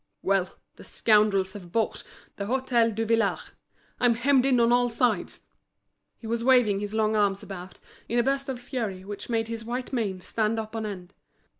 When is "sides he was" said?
4.89-6.43